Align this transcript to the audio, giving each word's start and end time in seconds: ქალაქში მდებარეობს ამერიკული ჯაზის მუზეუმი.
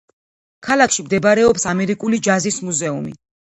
ქალაქში 0.67 1.05
მდებარეობს 1.09 1.67
ამერიკული 1.75 2.23
ჯაზის 2.31 2.61
მუზეუმი. 2.71 3.17